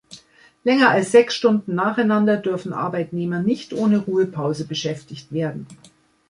Länger 0.63 0.89
als 0.89 1.11
sechs 1.11 1.35
Stunden 1.35 1.75
nacheinander 1.75 2.37
dürfen 2.37 2.73
Arbeitnehmer 2.73 3.39
nicht 3.43 3.71
ohne 3.71 3.99
Ruhepause 3.99 4.65
beschäftigt 4.65 5.31
werden. 5.31 5.67